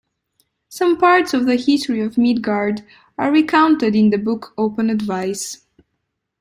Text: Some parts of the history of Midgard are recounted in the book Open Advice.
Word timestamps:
Some 0.67 0.97
parts 0.97 1.31
of 1.35 1.45
the 1.45 1.57
history 1.57 2.01
of 2.01 2.17
Midgard 2.17 2.81
are 3.19 3.31
recounted 3.31 3.95
in 3.95 4.09
the 4.09 4.17
book 4.17 4.51
Open 4.57 4.89
Advice. 4.89 5.63